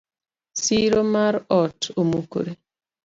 [0.61, 2.51] Siro mar ot omukore.